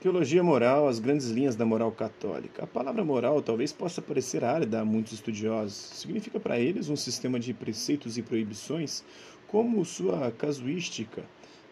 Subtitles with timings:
[0.00, 2.62] Teologia moral, as grandes linhas da moral católica.
[2.62, 5.74] A palavra moral talvez possa parecer árida a muitos estudiosos.
[5.74, 9.02] Significa para eles um sistema de preceitos e proibições,
[9.48, 11.24] como sua casuística.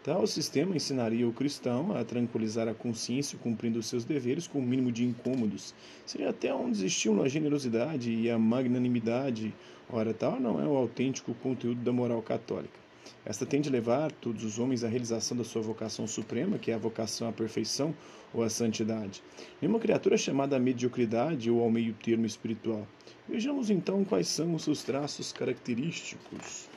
[0.02, 4.90] Tal sistema ensinaria o cristão a tranquilizar a consciência cumprindo seus deveres com o mínimo
[4.90, 5.72] de incômodos.
[6.04, 9.54] Seria até onde existiam a generosidade e a magnanimidade.
[9.88, 12.85] Ora, tal não é o autêntico conteúdo da moral católica.
[13.24, 16.74] Esta tende a levar todos os homens à realização da sua vocação suprema, que é
[16.74, 17.94] a vocação à perfeição
[18.32, 19.22] ou à santidade.
[19.60, 22.86] Nenhuma criatura é chamada à mediocridade ou ao meio termo espiritual.
[23.28, 26.68] Vejamos então quais são os seus traços característicos.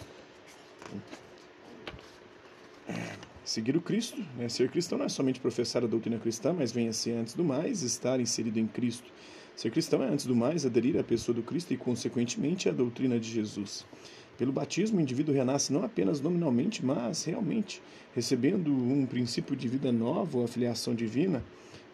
[3.43, 4.47] Seguir o Cristo, né?
[4.47, 7.81] ser cristão não é somente professar a doutrina cristã, mas venha ser, antes do mais,
[7.81, 9.11] estar inserido em Cristo.
[9.55, 13.19] Ser cristão é, antes do mais, aderir à pessoa do Cristo e, consequentemente, à doutrina
[13.19, 13.85] de Jesus.
[14.39, 17.81] Pelo batismo, o indivíduo renasce não apenas nominalmente, mas realmente,
[18.15, 21.43] recebendo um princípio de vida novo, a filiação divina,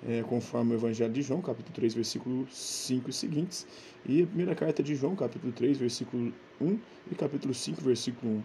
[0.08, 3.66] é, conforme o Evangelho de João, capítulo 3, versículo 5 e seguintes,
[4.06, 6.80] e a primeira carta de João, capítulo 3, versículo 1
[7.12, 8.44] e capítulo 5, versículo 1.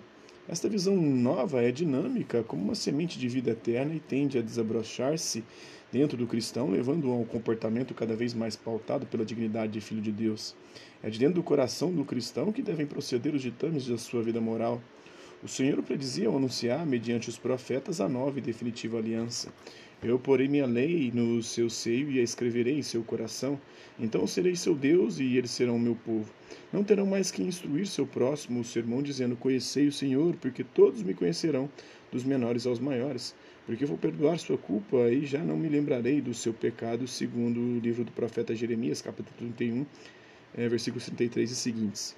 [0.48, 5.45] Esta visão nova é dinâmica, como uma semente de vida eterna e tende a desabrochar-se
[5.92, 10.00] dentro do cristão, levando a um comportamento cada vez mais pautado pela dignidade de filho
[10.00, 10.55] de Deus.
[11.02, 14.41] É de dentro do coração do cristão que devem proceder os ditames da sua vida
[14.41, 14.80] moral.
[15.42, 19.52] O Senhor predizia ao anunciar, mediante os profetas, a nova e definitiva aliança.
[20.03, 23.61] Eu porei minha lei no seu seio e a escreverei em seu coração.
[23.98, 26.33] Então serei seu Deus e eles serão meu povo.
[26.73, 31.03] Não terão mais que instruir seu próximo o sermão, dizendo: Conhecei o Senhor, porque todos
[31.03, 31.69] me conhecerão,
[32.11, 33.34] dos menores aos maiores
[33.70, 37.79] porque vou perdoar sua culpa e já não me lembrarei do seu pecado, segundo o
[37.79, 39.87] livro do profeta Jeremias, capítulo 31,
[40.57, 42.17] é, versículos 33 e seguintes.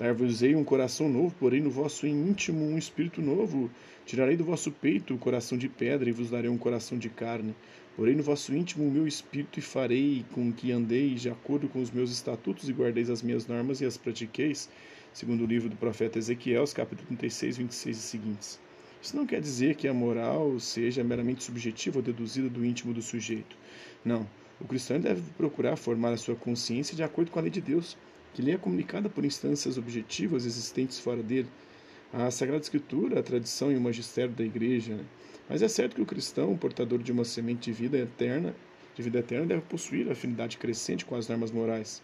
[0.00, 3.70] Dar-vos-ei um coração novo, porém no vosso íntimo um espírito novo.
[4.06, 7.54] Tirarei do vosso peito o coração de pedra e vos darei um coração de carne.
[7.94, 11.82] Porém no vosso íntimo o meu espírito e farei com que andeis de acordo com
[11.82, 14.70] os meus estatutos e guardeis as minhas normas e as pratiqueis,
[15.12, 18.60] segundo o livro do profeta Ezequiel, capítulo 36, 26 e seguintes.
[19.02, 23.02] Isso não quer dizer que a moral seja meramente subjetiva ou deduzida do íntimo do
[23.02, 23.54] sujeito.
[24.02, 24.26] Não.
[24.58, 27.98] O cristão deve procurar formar a sua consciência de acordo com a lei de Deus,
[28.34, 31.48] que lhe é comunicada por instâncias objetivas existentes fora dele.
[32.12, 34.96] A Sagrada Escritura, a tradição e o magistério da Igreja.
[34.96, 35.04] Né?
[35.48, 38.54] Mas é certo que o cristão, portador de uma semente de vida eterna,
[38.94, 42.02] de vida eterna, deve possuir afinidade crescente com as normas morais.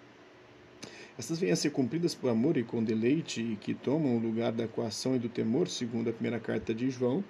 [1.19, 4.69] Estas vêm a ser cumpridas por amor e com deleite, que tomam o lugar da
[4.69, 7.25] coação e do temor, segundo a primeira carta de João,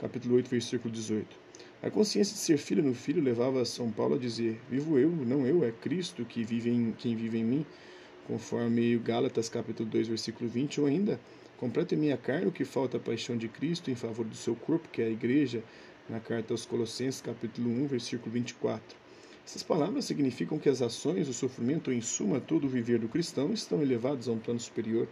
[0.00, 1.36] capítulo 8, versículo 18.
[1.82, 5.46] A consciência de ser filho no filho levava São Paulo a dizer: Vivo eu, não
[5.46, 7.66] eu, é Cristo que vive em, quem vive em mim,
[8.30, 11.18] conforme Gálatas capítulo 2, versículo 20, ou ainda,
[11.58, 14.54] completa em minha carne o que falta a paixão de Cristo em favor do seu
[14.54, 15.64] corpo, que é a igreja,
[16.08, 18.96] na carta aos Colossenses, capítulo 1, versículo 24.
[19.44, 23.52] Essas palavras significam que as ações, o sofrimento, em suma, todo o viver do cristão
[23.52, 25.08] estão elevados a um plano superior.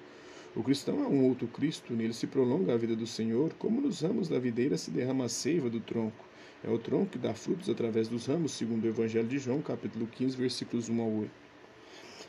[0.55, 4.01] O cristão é um outro Cristo, nele se prolonga a vida do Senhor, como nos
[4.01, 6.25] ramos da videira se derrama a seiva do tronco.
[6.63, 10.07] É o tronco que dá frutos através dos ramos, segundo o Evangelho de João, capítulo
[10.07, 11.48] 15, versículos 1 ao 8.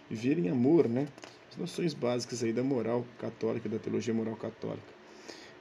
[0.09, 1.08] Viver em amor, né?
[1.52, 5.00] As noções básicas aí da moral católica, da teologia moral católica.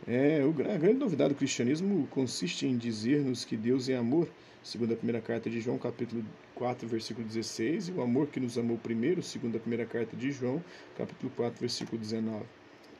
[0.06, 4.28] É, a grande novidade do cristianismo consiste em dizer-nos que Deus é amor,
[4.62, 8.56] segundo a primeira carta de João, capítulo 4, versículo 16, e o amor que nos
[8.56, 10.62] amou primeiro, segundo a primeira carta de João,
[10.96, 12.44] capítulo 4, versículo 19.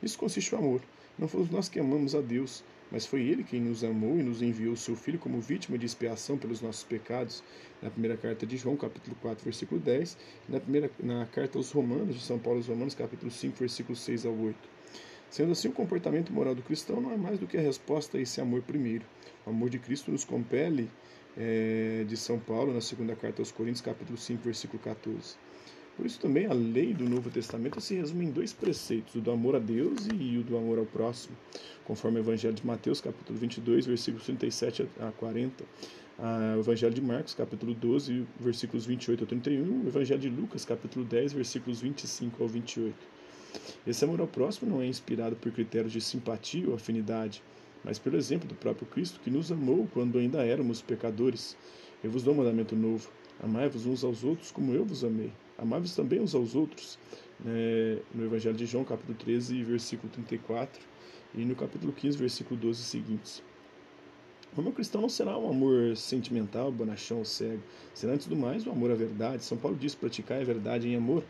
[0.03, 0.81] Isso consiste o amor.
[1.17, 4.41] Não fomos nós que amamos a Deus, mas foi Ele quem nos amou e nos
[4.41, 7.43] enviou o seu Filho como vítima de expiação pelos nossos pecados,
[7.81, 10.17] na primeira carta de João, capítulo 4, versículo 10,
[10.47, 13.95] e na, primeira, na carta aos Romanos, de São Paulo aos Romanos, capítulo 5, versículo
[13.95, 14.57] 6 ao 8.
[15.29, 18.21] Sendo assim, o comportamento moral do cristão não é mais do que a resposta a
[18.21, 19.05] esse amor primeiro.
[19.45, 20.89] O amor de Cristo nos compele,
[21.37, 25.37] é, de São Paulo, na segunda carta aos Coríntios, capítulo 5, versículo 14.
[25.99, 29.31] Por isso também a lei do Novo Testamento se resume em dois preceitos, o do
[29.31, 31.35] amor a Deus e o do amor ao próximo,
[31.83, 35.61] conforme o Evangelho de Mateus, capítulo 22, versículos 37 a 40,
[36.55, 41.03] o Evangelho de Marcos, capítulo 12, versículos 28 a 31, o Evangelho de Lucas, capítulo
[41.03, 42.95] 10, versículos 25 ao 28.
[43.85, 47.43] Esse amor ao próximo não é inspirado por critérios de simpatia ou afinidade,
[47.83, 51.57] mas pelo exemplo do próprio Cristo que nos amou quando ainda éramos pecadores.
[52.01, 53.11] Eu vos dou um mandamento novo:
[53.43, 55.33] amai-vos uns aos outros como eu vos amei.
[55.61, 56.97] Amai-vos também uns aos outros.
[57.45, 60.81] É, no Evangelho de João, capítulo 13, versículo 34,
[61.35, 63.43] e no capítulo 15, versículo 12 seguintes.
[64.55, 67.61] O amor cristão não será um amor sentimental, bonachão cego.
[67.93, 69.43] Será, antes do mais, o amor à verdade.
[69.43, 71.23] São Paulo diz praticar a verdade em amor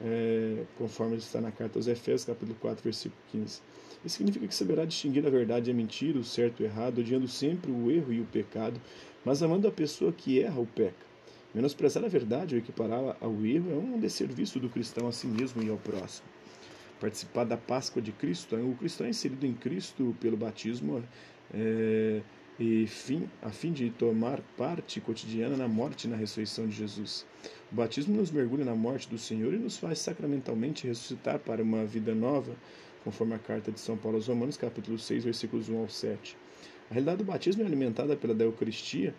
[0.00, 3.60] é, conforme está na carta aos Efésios, capítulo 4, versículo 15.
[4.04, 6.98] Isso significa que saberá distinguir a verdade e a mentira, o certo e o errado,
[6.98, 8.80] odiando sempre o erro e o pecado,
[9.24, 11.11] mas amando a pessoa que erra ou peca.
[11.54, 15.62] Menosprezar a verdade ou equipará-la ao erro é um desserviço do cristão a si mesmo
[15.62, 16.26] e ao próximo.
[16.98, 21.04] Participar da Páscoa de Cristo, o cristão é inserido em Cristo pelo batismo
[21.52, 22.22] é,
[22.58, 27.26] e fim, a fim de tomar parte cotidiana na morte e na ressurreição de Jesus.
[27.70, 31.84] O batismo nos mergulha na morte do Senhor e nos faz sacramentalmente ressuscitar para uma
[31.84, 32.54] vida nova,
[33.04, 36.36] conforme a carta de São Paulo aos Romanos, capítulo 6, versículos 1 ao 7.
[36.90, 39.14] A realidade do batismo é alimentada pela Eucaristia,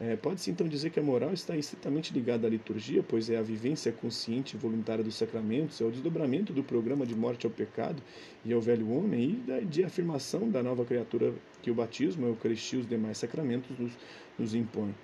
[0.00, 3.42] é, Pode-se então dizer que a moral está estritamente ligada à liturgia, pois é a
[3.42, 8.00] vivência consciente e voluntária dos sacramentos, é o desdobramento do programa de morte ao pecado
[8.44, 12.78] e ao velho homem e de afirmação da nova criatura que o batismo, a Eucaristia
[12.78, 13.92] e os demais sacramentos nos,
[14.38, 14.94] nos impõem.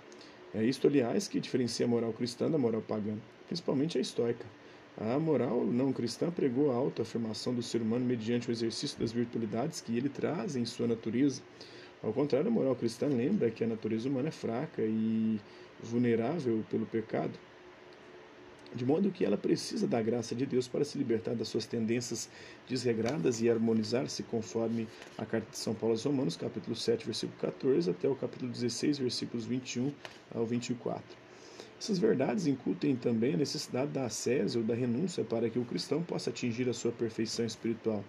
[0.55, 3.17] É isto, aliás, que diferencia a moral cristã da moral pagã,
[3.49, 4.47] principalmente a estoica.
[4.97, 9.81] A moral não cristã pregou a autoafirmação do ser humano mediante o exercício das virtualidades
[9.81, 11.43] que ele traz em sua natureza
[12.05, 15.41] ao contrário, a moral cristã lembra que a natureza humana é fraca e
[15.83, 17.33] vulnerável pelo pecado,
[18.75, 22.29] de modo que ela precisa da graça de Deus para se libertar das suas tendências
[22.69, 24.87] desregradas e harmonizar-se conforme
[25.17, 28.99] a carta de São Paulo aos Romanos, capítulo 7, versículo 14, até o capítulo 16,
[28.99, 29.93] versículos 21
[30.35, 31.03] ao 24.
[31.79, 36.03] Essas verdades incutem também a necessidade da ascese ou da renúncia para que o cristão
[36.03, 38.05] possa atingir a sua perfeição espiritual.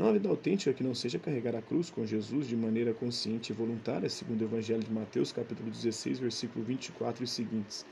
[0.00, 3.52] Não há vida autêntica que não seja carregar a cruz com Jesus de maneira consciente
[3.52, 7.84] e voluntária, segundo o Evangelho de Mateus, capítulo 16, versículo 24 e seguintes.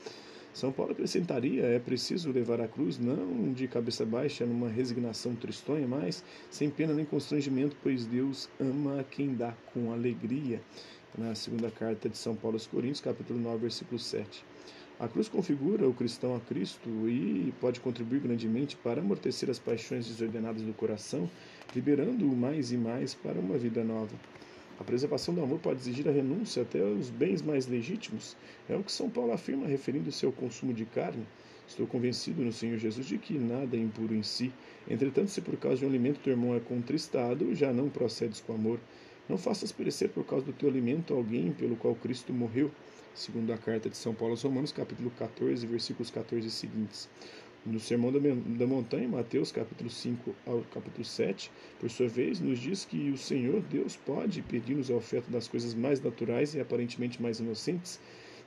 [0.54, 5.86] São Paulo acrescentaria: é preciso levar a cruz não de cabeça baixa numa resignação tristonha,
[5.86, 10.62] mas sem pena nem constrangimento, pois Deus ama quem dá com alegria.
[11.14, 14.46] Na segunda carta de São Paulo aos Coríntios, capítulo 9, versículo 7.
[14.98, 20.08] A cruz configura o cristão a Cristo e pode contribuir grandemente para amortecer as paixões
[20.08, 21.30] desordenadas do coração
[21.74, 24.14] liberando-o mais e mais para uma vida nova.
[24.80, 28.36] A preservação do amor pode exigir a renúncia até aos bens mais legítimos.
[28.68, 31.26] É o que São Paulo afirma referindo-se ao consumo de carne.
[31.66, 34.52] Estou convencido no Senhor Jesus de que nada é impuro em si.
[34.88, 38.54] Entretanto, se por causa de um alimento teu irmão é contristado, já não procedes com
[38.54, 38.78] amor.
[39.28, 42.70] Não faças perecer por causa do teu alimento alguém pelo qual Cristo morreu.
[43.14, 47.08] Segundo a carta de São Paulo aos Romanos, capítulo 14, versículos 14 e seguintes.
[47.66, 51.50] No Sermão da Montanha, Mateus capítulo 5 ao capítulo 7,
[51.80, 55.74] por sua vez, nos diz que o Senhor Deus pode pedir-nos a oferta das coisas
[55.74, 58.00] mais naturais e aparentemente mais inocentes,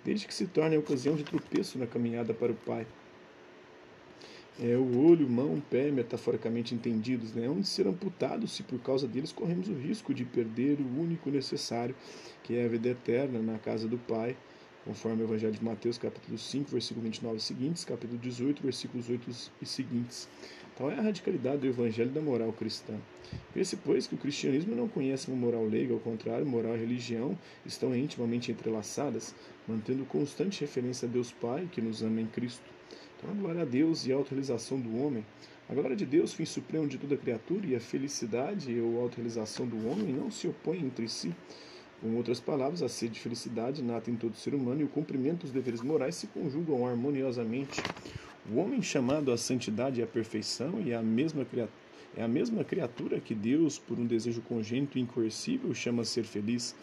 [0.04, 2.88] desde que se torne a ocasião de tropeço na caminhada para o Pai.
[4.60, 9.32] É o olho, mão, pé, metaforicamente entendidos, né, onde ser amputados se por causa deles
[9.32, 11.96] corremos o risco de perder o único necessário,
[12.44, 14.36] que é a vida eterna na casa do Pai
[14.86, 19.30] conforme o Evangelho de Mateus, capítulo 5, versículo 29 e seguintes, capítulo 18, versículos 8
[19.62, 20.28] e seguintes.
[20.78, 22.94] Tal é a radicalidade do Evangelho da moral cristã.
[23.54, 27.38] Vê-se, pois, que o cristianismo não conhece uma moral leiga, ao contrário, moral e religião
[27.66, 29.36] estão intimamente entrelaçadas,
[29.68, 32.64] mantendo constante referência a Deus Pai, que nos ama em Cristo.
[33.18, 35.24] Então, a glória a Deus e a autorrealização do homem.
[35.70, 39.88] A glória de Deus, fim supremo de toda criatura, e a felicidade ou autorrealização do
[39.88, 41.34] homem não se opõem entre si,
[42.02, 45.42] com outras palavras, a sede de felicidade nata em todo ser humano e o cumprimento
[45.42, 47.82] dos deveres morais se conjugam harmoniosamente.
[48.52, 52.64] O homem chamado à santidade e à perfeição e a mesma criatura é a mesma
[52.64, 56.76] criatura que Deus, por um desejo congênito e incoercível, chama a ser feliz.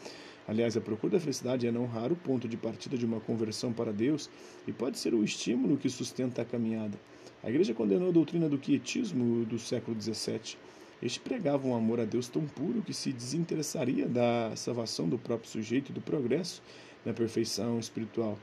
[0.46, 3.92] Aliás, a procura da felicidade é não raro ponto de partida de uma conversão para
[3.92, 4.30] Deus
[4.66, 6.98] e pode ser o estímulo que sustenta a caminhada.
[7.42, 10.56] A Igreja condenou a doutrina do quietismo do século XVII
[11.02, 15.49] este pregava um amor a Deus tão puro que se desinteressaria da salvação do próprio
[15.49, 16.62] sujeito e do progresso
[17.05, 18.38] na perfeição espiritual.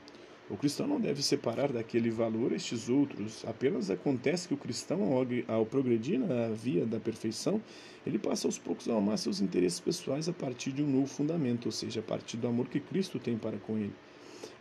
[0.48, 3.44] O cristão não deve separar daquele valor estes outros.
[3.44, 5.00] Apenas acontece que o cristão,
[5.48, 7.60] ao progredir na via da perfeição,
[8.06, 11.66] ele passa aos poucos a amar seus interesses pessoais a partir de um novo fundamento,
[11.66, 13.92] ou seja, a partir do amor que Cristo tem para com ele.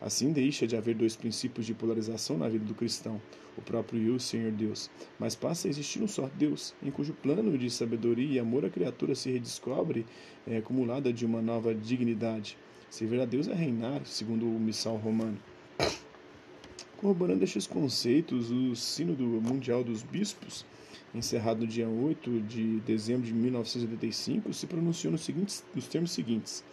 [0.02, 3.22] Assim deixa de haver dois princípios de polarização na vida do cristão,
[3.58, 7.58] o próprio eu Senhor Deus, mas passa a existir um só Deus, em cujo plano
[7.58, 10.06] de sabedoria e amor a criatura se redescobre
[10.46, 12.58] é, acumulada de uma nova dignidade.
[12.90, 15.38] Servir a Deus é reinar, segundo o missal romano.
[16.98, 20.66] Corroborando estes conceitos, o Sínodo Mundial dos Bispos,
[21.14, 26.64] encerrado no dia 8 de dezembro de 1985, se pronunciou nos, seguintes, nos termos seguintes.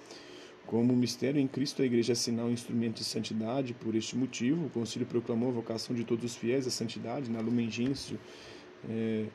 [0.66, 3.74] Como mistério em Cristo, a Igreja é sinal instrumento de santidade.
[3.74, 7.40] Por este motivo, o Concílio proclamou a vocação de todos os fiéis à santidade na
[7.40, 8.16] Lumen Gentium,
[8.88, 9.26] é,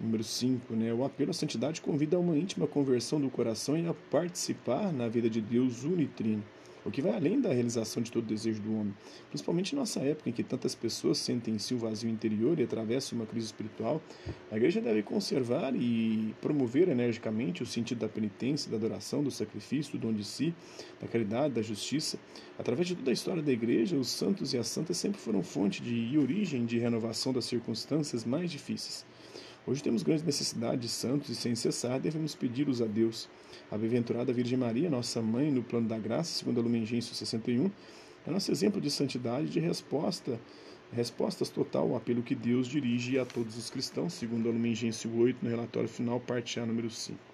[0.00, 0.92] Número 5, né?
[0.94, 5.08] O apelo à santidade convida a uma íntima conversão do coração e a participar na
[5.08, 6.42] vida de Deus unitrino
[6.88, 8.94] o que vai além da realização de todo desejo do homem,
[9.28, 12.62] principalmente em nossa época em que tantas pessoas sentem em si o vazio interior e
[12.62, 14.02] atravessam uma crise espiritual,
[14.50, 19.92] a igreja deve conservar e promover energicamente o sentido da penitência, da adoração, do sacrifício,
[19.92, 20.54] do dom de si,
[21.00, 22.18] da caridade, da justiça.
[22.58, 25.82] Através de toda a história da igreja, os santos e as santas sempre foram fonte
[25.82, 29.04] de e origem de renovação das circunstâncias mais difíceis.
[29.68, 33.28] Hoje temos grande necessidade de santos e sem cessar devemos pedi-los a Deus.
[33.70, 37.70] A bem-aventurada Virgem Maria, nossa mãe no plano da graça, segundo a Lumen Gentium 61,
[38.26, 40.40] é nosso exemplo de santidade de resposta,
[40.90, 45.20] respostas total ao apelo que Deus dirige a todos os cristãos, segundo a Lumen Gentium
[45.20, 47.27] 8, no relatório final, parte A, número 5.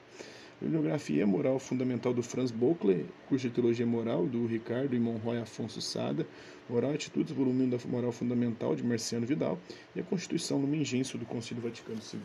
[0.65, 5.83] Bibliografia Moral Fundamental do Franz Bockler, curso de Teologia Moral do Ricardo e Monroy Afonso
[5.83, 6.27] Sada,
[6.71, 9.59] Moral e Atitudes, volume da Moral Fundamental de Marciano Vidal
[9.95, 12.21] e a Constituição Lumengêncio do Concílio Vaticano II.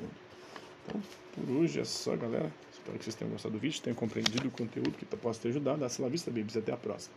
[0.87, 1.01] Então,
[1.35, 2.49] por hoje é só, galera.
[2.71, 5.83] Espero que vocês tenham gostado do vídeo, tenham compreendido o conteúdo que possa ter ajudado.
[5.83, 6.55] Hasta la vista, babies.
[6.55, 7.13] Até a próxima.